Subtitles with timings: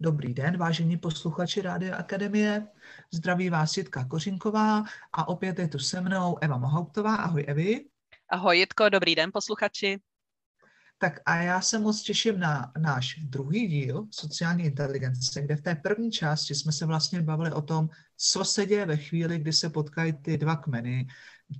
[0.00, 2.66] Dobrý den, vážení posluchači Rádia Akademie.
[3.12, 7.16] Zdraví vás Jitka Kořinková a opět je tu se mnou Eva Mohauptová.
[7.16, 7.84] Ahoj Evi.
[8.28, 10.00] Ahoj Jitko, dobrý den posluchači.
[10.98, 15.74] Tak a já se moc těším na náš druhý díl sociální inteligence, kde v té
[15.74, 19.70] první části jsme se vlastně bavili o tom, co se děje ve chvíli, kdy se
[19.70, 21.06] potkají ty dva kmeny,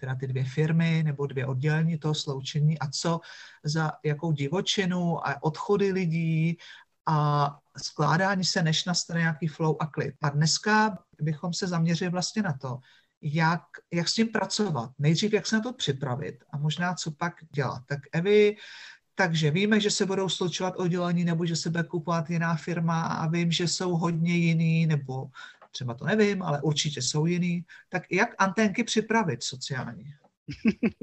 [0.00, 3.20] teda ty dvě firmy nebo dvě oddělení toho sloučení a co
[3.64, 6.58] za jakou divočinu a odchody lidí
[7.06, 10.14] a skládání se, než nastane nějaký flow a klid.
[10.22, 12.78] A dneska bychom se zaměřili vlastně na to,
[13.22, 13.62] jak,
[13.92, 14.90] jak s tím pracovat.
[14.98, 17.82] Nejdřív, jak se na to připravit a možná co pak dělat.
[17.86, 18.56] Tak Evi,
[19.14, 23.28] takže víme, že se budou slučovat oddělení nebo že se bude kupovat jiná firma a
[23.28, 25.26] vím, že jsou hodně jiný nebo
[25.70, 27.64] třeba to nevím, ale určitě jsou jiný.
[27.88, 30.04] Tak jak anténky připravit sociální?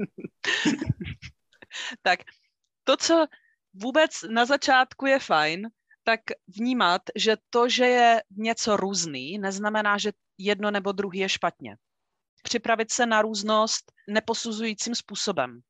[2.02, 2.20] tak
[2.84, 3.26] to, co
[3.74, 5.68] vůbec na začátku je fajn,
[6.04, 11.76] tak vnímat, že to, že je něco různý, neznamená, že jedno nebo druhý je špatně.
[12.42, 15.60] Připravit se na různost neposuzujícím způsobem.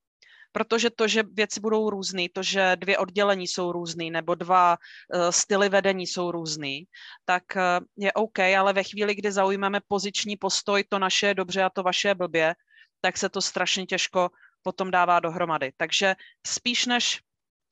[0.53, 5.31] Protože to, že věci budou různý, to, že dvě oddělení jsou různý nebo dva uh,
[5.31, 6.85] styly vedení jsou různý,
[7.25, 7.63] tak uh,
[7.97, 11.83] je OK, ale ve chvíli, kdy zaujmeme poziční postoj, to naše je dobře a to
[11.83, 12.55] vaše je blbě,
[13.01, 14.31] tak se to strašně těžko
[14.63, 15.73] potom dává dohromady.
[15.77, 16.15] Takže
[16.47, 17.21] spíš než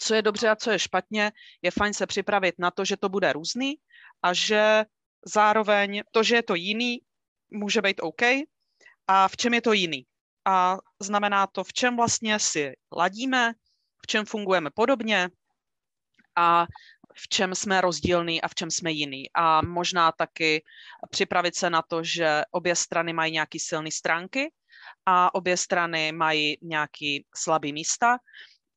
[0.02, 3.08] co je dobře a co je špatně, je fajn se připravit na to, že to
[3.08, 3.74] bude různý
[4.22, 4.84] a že
[5.26, 6.98] zároveň to, že je to jiný,
[7.50, 8.22] může být OK
[9.06, 10.06] a v čem je to jiný.
[10.44, 13.52] A znamená to, v čem vlastně si ladíme,
[14.02, 15.30] v čem fungujeme podobně
[16.36, 16.66] a
[17.14, 19.30] v čem jsme rozdílní a v čem jsme jiný.
[19.34, 20.64] A možná taky
[21.10, 24.52] připravit se na to, že obě strany mají nějaké silné stránky
[25.06, 28.18] a obě strany mají nějaké slabé místa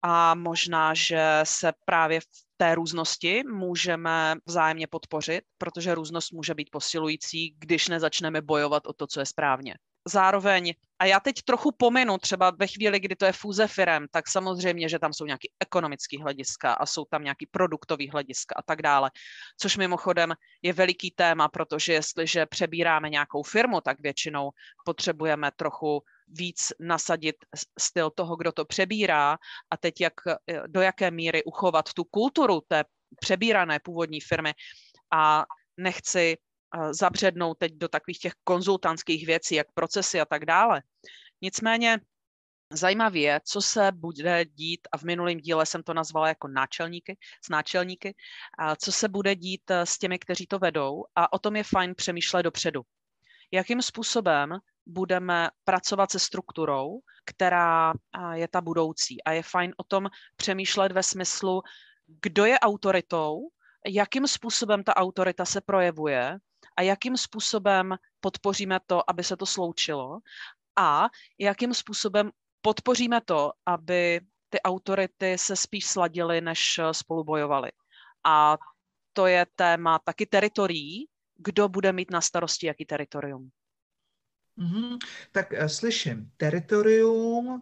[0.08, 2.26] a možná, že se právě v
[2.58, 9.08] té různosti můžeme vzájemně podpořit, protože různost může být posilující, když nezačneme bojovat o to,
[9.08, 9.76] co je správně.
[10.08, 14.30] Zároveň, a já teď trochu pominu třeba ve chvíli, kdy to je fúze firem, tak
[14.30, 18.82] samozřejmě, že tam jsou nějaký ekonomický hlediska a jsou tam nějaký produktový hlediska a tak
[18.82, 19.12] dále,
[19.60, 24.50] což mimochodem je veliký téma, protože jestliže přebíráme nějakou firmu, tak většinou
[24.86, 27.36] potřebujeme trochu víc nasadit
[27.80, 29.38] styl toho, kdo to přebírá
[29.70, 32.84] a teď jak, eh, do jaké míry uchovat tu kulturu té
[33.20, 34.54] přebírané původní firmy
[35.14, 35.46] a
[35.78, 40.82] nechci eh, zabřednout teď do takových těch konzultantských věcí, jak procesy a tak dále.
[41.42, 42.00] Nicméně
[42.74, 47.18] Zajímavé je, co se bude dít, a v minulém díle jsem to nazvala jako náčelníky,
[47.46, 48.16] s náčelníky,
[48.58, 51.64] a co se bude dít eh, s těmi, kteří to vedou a o tom je
[51.64, 52.82] fajn přemýšlet dopředu.
[53.52, 57.94] Jakým způsobem budeme pracovat se strukturou, která
[58.34, 59.24] je ta budoucí.
[59.24, 61.62] A je fajn o tom přemýšlet ve smyslu,
[62.22, 63.40] kdo je autoritou,
[63.88, 66.38] jakým způsobem ta autorita se projevuje
[66.78, 70.20] a jakým způsobem podpoříme to, aby se to sloučilo
[70.76, 71.08] a
[71.40, 72.32] jakým způsobem
[72.62, 77.72] podpoříme to, aby ty autority se spíš sladily, než spolu bojovaly.
[78.24, 78.58] A
[79.14, 83.50] to je téma taky teritorií, kdo bude mít na starosti jaký teritorium.
[84.58, 84.98] Mm-hmm.
[85.32, 87.62] Tak uh, slyším teritorium, uh,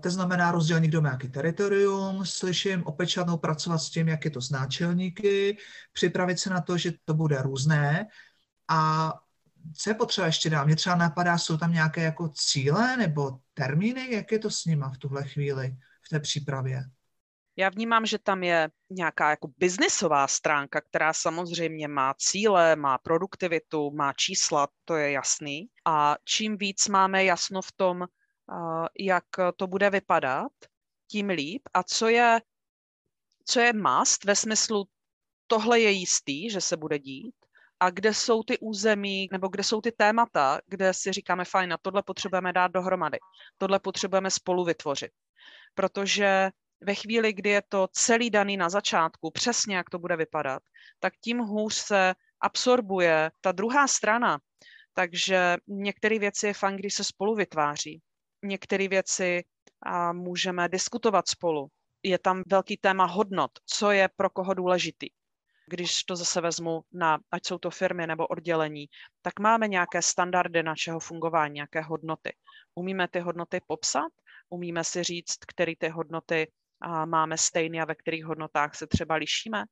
[0.00, 4.40] to znamená rozdělení, kdo má jaký teritorium, slyším opečatnou pracovat s tím, jak je to
[4.40, 5.56] s náčelníky,
[5.92, 8.06] připravit se na to, že to bude různé
[8.68, 9.12] a
[9.76, 10.66] co je potřeba ještě dál?
[10.66, 14.90] Mě třeba napadá, jsou tam nějaké jako cíle nebo termíny, jak je to s nima
[14.90, 16.84] v tuhle chvíli, v té přípravě?
[17.56, 23.90] Já vnímám, že tam je nějaká jako biznisová stránka, která samozřejmě má cíle, má produktivitu,
[23.90, 25.68] má čísla, to je jasný.
[25.86, 28.06] A čím víc máme jasno v tom,
[29.00, 29.24] jak
[29.56, 30.52] to bude vypadat,
[31.10, 31.62] tím líp.
[31.74, 32.40] A co je,
[33.44, 34.84] co je must ve smyslu,
[35.46, 37.34] tohle je jistý, že se bude dít,
[37.80, 41.78] a kde jsou ty území, nebo kde jsou ty témata, kde si říkáme, fajn, na
[41.82, 43.18] tohle potřebujeme dát dohromady,
[43.58, 45.10] tohle potřebujeme spolu vytvořit.
[45.74, 46.50] Protože
[46.82, 50.62] ve chvíli, kdy je to celý daný na začátku, přesně jak to bude vypadat,
[51.00, 54.38] tak tím hůř se absorbuje ta druhá strana.
[54.94, 58.02] Takže některé věci je fajn, když se spolu vytváří.
[58.44, 59.44] Některé věci
[59.82, 61.68] a můžeme diskutovat spolu.
[62.02, 65.06] Je tam velký téma hodnot, co je pro koho důležitý.
[65.66, 68.86] Když to zase vezmu na, ať jsou to firmy nebo oddělení,
[69.22, 72.36] tak máme nějaké standardy našeho fungování, nějaké hodnoty.
[72.74, 74.12] Umíme ty hodnoty popsat,
[74.50, 76.52] umíme si říct, které ty hodnoty
[77.04, 79.64] máme stejný a ve kterých hodnotách se třeba lišíme.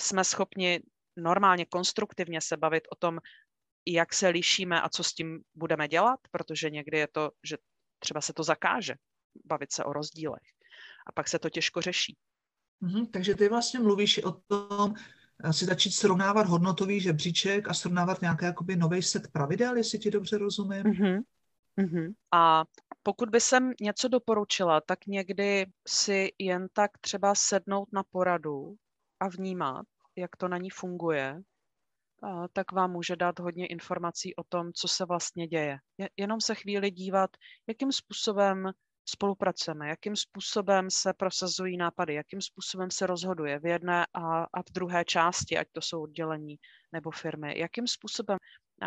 [0.00, 0.80] Jsme schopni
[1.16, 3.18] normálně konstruktivně se bavit o tom,
[3.86, 7.56] jak se lišíme a co s tím budeme dělat, protože někdy je to, že
[7.98, 8.94] třeba se to zakáže,
[9.44, 10.42] bavit se o rozdílech.
[11.06, 12.16] A pak se to těžko řeší.
[12.82, 14.94] Mm-hmm, takže ty vlastně mluvíš o tom,
[15.50, 20.38] si začít srovnávat hodnotový žebříček a srovnávat nějaký jakoby nový set pravidel, jestli ti dobře
[20.38, 20.82] rozumím.
[20.82, 21.22] Mm-hmm.
[21.80, 22.12] Mm-hmm.
[22.32, 22.64] A
[23.06, 28.74] pokud by jsem něco doporučila, tak někdy si jen tak třeba sednout na poradu
[29.20, 29.86] a vnímat,
[30.16, 31.42] jak to na ní funguje,
[32.52, 35.78] tak vám může dát hodně informací o tom, co se vlastně děje.
[36.16, 37.30] Jenom se chvíli dívat,
[37.66, 38.72] jakým způsobem
[39.08, 44.72] spolupracujeme, jakým způsobem se prosazují nápady, jakým způsobem se rozhoduje v jedné a, a v
[44.72, 46.56] druhé části, ať to jsou oddělení
[46.92, 48.38] nebo firmy, jakým způsobem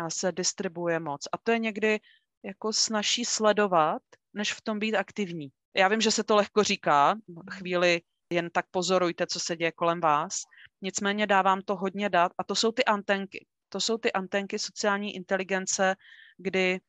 [0.08, 1.28] se distribuje moc.
[1.32, 2.00] A to je někdy
[2.42, 4.02] jako snaží sledovat,
[4.34, 5.48] než v tom být aktivní.
[5.76, 7.14] Já vím, že se to lehko říká,
[7.50, 8.00] chvíli
[8.32, 10.42] jen tak pozorujte, co se děje kolem vás.
[10.82, 13.46] Nicméně dávám to hodně dat a to jsou ty antenky.
[13.68, 15.94] To jsou ty antenky sociální inteligence,
[16.36, 16.80] kdy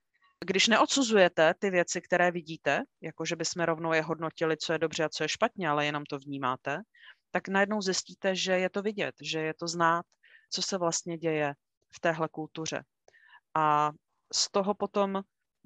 [0.46, 5.04] když neodsuzujete ty věci, které vidíte, jako že bychom rovnou je hodnotili, co je dobře
[5.04, 6.78] a co je špatně, ale jenom to vnímáte,
[7.32, 10.06] tak najednou zjistíte, že je to vidět, že je to znát,
[10.52, 11.54] co se vlastně děje
[11.96, 12.84] v téhle kultuře.
[13.56, 13.92] A
[14.34, 15.22] z toho potom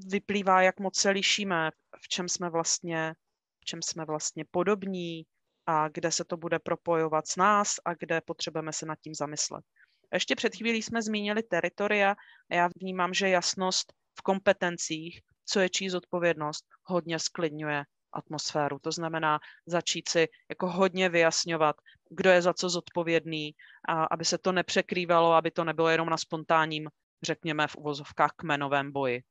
[0.09, 1.71] vyplývá, jak moc se lišíme,
[2.01, 3.13] v čem jsme vlastně,
[3.61, 5.25] v čem jsme vlastně podobní
[5.65, 9.65] a kde se to bude propojovat s nás a kde potřebujeme se nad tím zamyslet.
[10.13, 12.15] Ještě před chvílí jsme zmínili teritoria
[12.51, 17.83] a já vnímám, že jasnost v kompetencích, co je čí zodpovědnost, hodně sklidňuje
[18.13, 18.79] atmosféru.
[18.79, 21.75] To znamená začít si jako hodně vyjasňovat,
[22.09, 23.51] kdo je za co zodpovědný,
[23.87, 26.89] a aby se to nepřekrývalo, aby to nebylo jenom na spontánním,
[27.23, 29.23] řekněme v uvozovkách, kmenovém boji.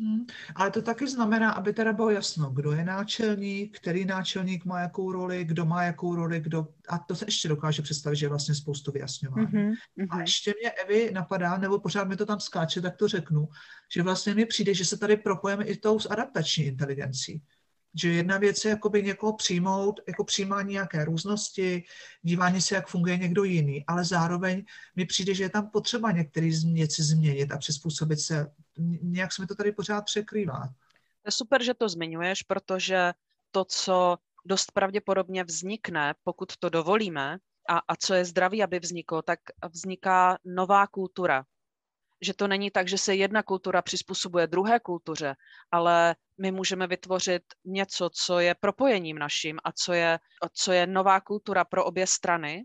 [0.00, 0.26] Hmm.
[0.54, 5.12] Ale to taky znamená, aby teda bylo jasno, kdo je náčelník, který náčelník má jakou
[5.12, 6.68] roli, kdo má jakou roli, kdo...
[6.88, 9.46] A to se ještě dokáže představit, že je vlastně spoustu vyjasňování.
[9.46, 10.06] Mm-hmm.
[10.10, 13.48] A ještě mě Evi napadá, nebo pořád mi to tam skáče, tak to řeknu,
[13.94, 17.42] že vlastně mi přijde, že se tady propojeme i tou s adaptační inteligencí.
[17.94, 21.84] Že jedna věc je jakoby někoho přijmout, jako přijímání nějaké různosti,
[22.22, 24.64] dívání se, jak funguje někdo jiný, ale zároveň
[24.96, 28.52] mi přijde, že je tam potřeba některé věci změnit a přizpůsobit se.
[29.02, 30.68] Nějak se mi to tady pořád překrývá.
[31.26, 33.12] Je super, že to zmiňuješ, protože
[33.50, 37.38] to, co dost pravděpodobně vznikne, pokud to dovolíme,
[37.68, 39.38] a, a co je zdraví, aby vzniklo, tak
[39.72, 41.44] vzniká nová kultura,
[42.20, 45.36] že to není tak, že se jedna kultura přizpůsobuje druhé kultuře,
[45.70, 50.18] ale my můžeme vytvořit něco, co je propojením naším a co je,
[50.52, 52.64] co je nová kultura pro obě strany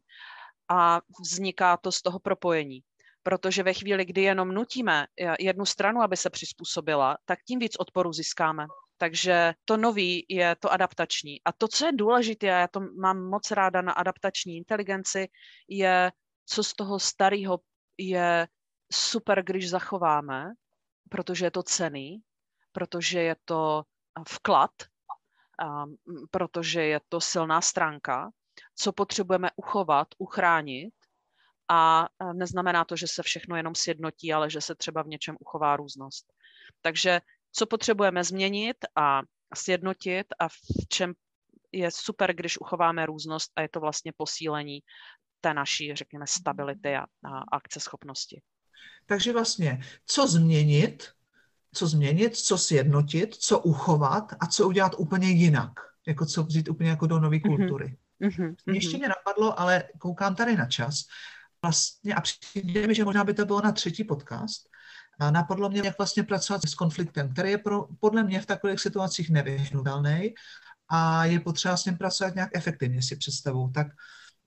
[0.70, 2.80] a vzniká to z toho propojení.
[3.24, 5.08] Protože ve chvíli, kdy jenom nutíme
[5.40, 8.68] jednu stranu, aby se přizpůsobila, tak tím víc odporu získáme.
[8.98, 11.42] Takže to nový je to adaptační.
[11.46, 15.28] A to, co je důležité, a já to mám moc ráda na adaptační inteligenci,
[15.68, 16.12] je,
[16.46, 17.60] co z toho starého
[17.98, 18.48] je
[18.94, 20.54] super, když zachováme,
[21.10, 22.22] protože je to cený,
[22.76, 23.84] protože je to
[24.30, 24.72] vklad,
[26.32, 28.30] protože je to silná stránka,
[28.76, 30.94] co potřebujeme uchovat, uchránit
[31.72, 35.76] a neznamená to, že se všechno jenom sjednotí, ale že se třeba v něčem uchová
[35.76, 36.34] různost.
[36.82, 39.22] Takže co potřebujeme změnit a
[39.56, 41.14] sjednotit a v čem
[41.72, 44.80] je super, když uchováme různost a je to vlastně posílení
[45.42, 48.42] té naší, řekněme, stability a, a akceschopnosti.
[49.06, 51.15] Takže vlastně, co změnit,
[51.76, 55.72] co změnit, co sjednotit, co uchovat a co udělat úplně jinak.
[56.08, 57.56] Jako co vzít úplně jako do nové mhm.
[57.56, 57.98] kultury.
[58.22, 58.56] Mm-hmm.
[58.68, 61.02] Ještě mě napadlo, ale koukám tady na čas.
[61.62, 64.70] Vlastně a přijde mi, že možná by to bylo na třetí podcast.
[65.20, 68.80] A napadlo mě, jak vlastně pracovat s konfliktem, který je pro, podle mě v takových
[68.80, 70.34] situacích nevyhnutelný
[70.90, 73.72] a je potřeba s ním pracovat nějak efektivně, si představu.
[73.74, 73.88] Tak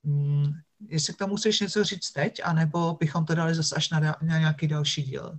[0.02, 0.52] mm,
[0.88, 4.38] jestli k tomu chceš něco říct teď, anebo bychom to dali zase až na, na
[4.38, 5.38] nějaký další díl.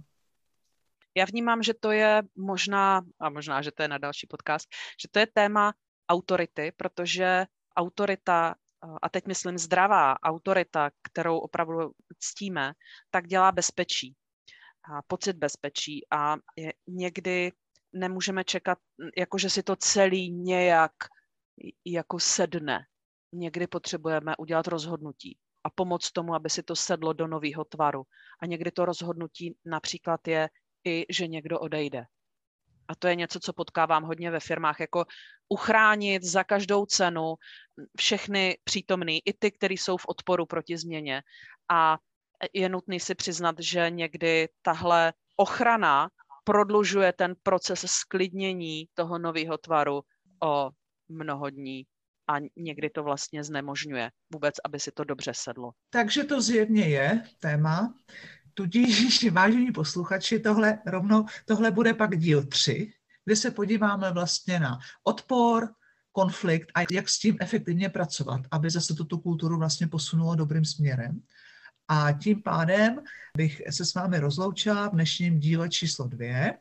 [1.16, 4.68] Já vnímám, že to je možná, a možná, že to je na další podcast,
[5.02, 5.74] že to je téma
[6.10, 8.56] autority, protože autorita,
[9.02, 12.74] a teď myslím zdravá autorita, kterou opravdu ctíme,
[13.12, 14.16] tak dělá bezpečí.
[14.94, 17.52] A pocit bezpečí a je, někdy
[17.94, 18.78] nemůžeme čekat,
[19.18, 20.92] jako že si to celý nějak
[21.86, 22.86] jako sedne
[23.34, 28.04] někdy potřebujeme udělat rozhodnutí a pomoct tomu, aby si to sedlo do nového tvaru.
[28.42, 30.50] A někdy to rozhodnutí například je
[30.86, 32.06] i, že někdo odejde.
[32.88, 35.06] A to je něco, co potkávám hodně ve firmách, jako
[35.50, 37.36] uchránit za každou cenu
[37.98, 41.22] všechny přítomný, i ty, kteří jsou v odporu proti změně.
[41.70, 41.98] A
[42.54, 46.10] je nutný si přiznat, že někdy tahle ochrana
[46.44, 50.02] prodlužuje ten proces sklidnění toho nového tvaru
[50.44, 50.70] o
[51.10, 51.86] mnoho dní
[52.30, 55.72] a někdy to vlastně znemožňuje vůbec, aby si to dobře sedlo.
[55.90, 57.94] Takže to zjevně je téma.
[58.54, 62.94] Tudíž, vážení posluchači, tohle rovnou, tohle bude pak díl 3,
[63.26, 65.70] kde se podíváme vlastně na odpor,
[66.12, 71.22] konflikt a jak s tím efektivně pracovat, aby zase tuto kulturu vlastně posunulo dobrým směrem.
[71.88, 73.00] A tím pádem
[73.38, 76.58] bych se s vámi rozloučila v dnešním díle číslo dvě,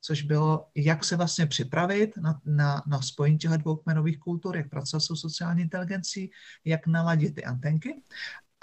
[0.00, 4.70] což bylo, jak se vlastně připravit na, na, na spojení těchto dvou kmenových kultur, jak
[4.70, 6.30] pracovat s sociální inteligencí,
[6.64, 8.02] jak naladit ty antenky.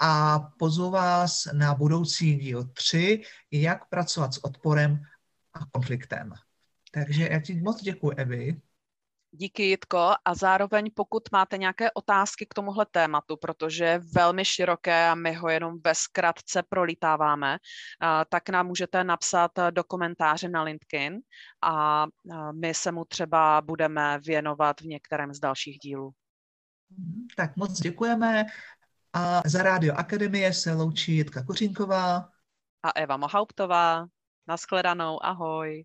[0.02, 5.02] A pozvu vás na budoucí díl 3, jak pracovat s odporem
[5.54, 6.32] a konfliktem.
[6.92, 8.60] Takže já ti moc děkuji, Evi.
[9.32, 10.12] Díky, Jitko.
[10.24, 15.34] A zároveň, pokud máte nějaké otázky k tomuhle tématu, protože je velmi široké a my
[15.34, 17.58] ho jenom ve zkratce prolítáváme,
[18.28, 21.18] tak nám můžete napsat do komentáře na LinkedIn
[21.62, 22.06] a
[22.52, 26.12] my se mu třeba budeme věnovat v některém z dalších dílů.
[27.36, 28.46] Tak moc děkujeme.
[29.12, 32.30] A za Rádio Akademie se loučí Jitka Kořínková
[32.82, 34.06] a Eva Mohauptová.
[34.46, 35.84] Naschledanou, ahoj.